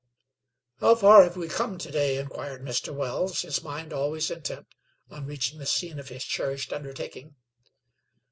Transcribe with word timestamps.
"How 0.79 0.95
far 0.95 1.21
have 1.21 1.37
we 1.37 1.47
come 1.47 1.77
to 1.77 1.91
day?" 1.91 2.17
inquired 2.17 2.63
Mr. 2.63 2.91
Wells, 2.91 3.43
his 3.43 3.61
mind 3.61 3.93
always 3.93 4.31
intent 4.31 4.65
on 5.11 5.27
reaching 5.27 5.59
the 5.59 5.67
scene 5.67 5.99
of 5.99 6.09
his 6.09 6.23
cherished 6.23 6.73
undertaking. 6.73 7.35